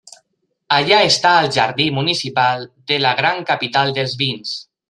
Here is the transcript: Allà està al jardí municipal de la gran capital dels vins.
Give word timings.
Allà 0.77 1.01
està 1.09 1.33
al 1.41 1.49
jardí 1.59 1.87
municipal 1.99 2.67
de 2.93 3.01
la 3.07 3.15
gran 3.23 3.47
capital 3.55 3.97
dels 4.01 4.21
vins. 4.25 4.61